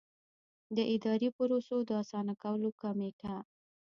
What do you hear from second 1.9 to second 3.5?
اسانه کولو کمېټه.